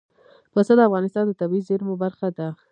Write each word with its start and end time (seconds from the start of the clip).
پسه 0.53 0.73
د 0.77 0.79
افغانستان 0.89 1.23
د 1.27 1.31
طبیعي 1.41 1.65
زیرمو 1.67 1.93
برخه 2.03 2.27
ده. 2.37 2.47